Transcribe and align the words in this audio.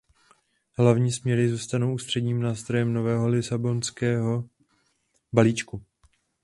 Hlavní 0.77 1.11
směry 1.11 1.49
zůstanou 1.49 1.93
ústředním 1.93 2.41
nástrojem 2.41 2.93
nového 2.93 3.27
lisabonského 3.27 4.43
balíčku. 5.33 5.81